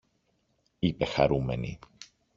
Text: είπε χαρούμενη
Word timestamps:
είπε 0.79 1.05
χαρούμενη 1.05 1.79